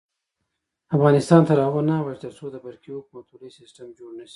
افغانستان 0.95 1.41
تر 1.49 1.57
هغو 1.65 1.81
نه 1.89 1.93
ابادیږي، 2.01 2.21
ترڅو 2.23 2.45
د 2.51 2.55
برقی 2.65 2.91
حکومتولي 2.99 3.49
سیستم 3.59 3.87
جوړ 3.99 4.11
نشي. 4.19 4.29